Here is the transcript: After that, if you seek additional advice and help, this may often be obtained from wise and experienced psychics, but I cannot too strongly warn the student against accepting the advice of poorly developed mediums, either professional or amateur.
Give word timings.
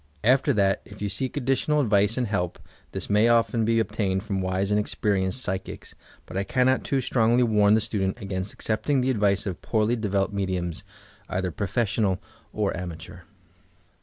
After 0.23 0.51
that, 0.53 0.81
if 0.83 0.99
you 0.99 1.09
seek 1.09 1.37
additional 1.37 1.79
advice 1.79 2.17
and 2.17 2.25
help, 2.25 2.57
this 2.91 3.07
may 3.07 3.27
often 3.27 3.65
be 3.65 3.77
obtained 3.77 4.23
from 4.23 4.41
wise 4.41 4.71
and 4.71 4.79
experienced 4.79 5.43
psychics, 5.43 5.93
but 6.25 6.35
I 6.35 6.43
cannot 6.43 6.83
too 6.83 7.01
strongly 7.01 7.43
warn 7.43 7.75
the 7.75 7.81
student 7.81 8.19
against 8.19 8.51
accepting 8.51 9.01
the 9.01 9.11
advice 9.11 9.45
of 9.45 9.61
poorly 9.61 9.95
developed 9.95 10.33
mediums, 10.33 10.83
either 11.29 11.51
professional 11.51 12.19
or 12.51 12.75
amateur. 12.75 13.19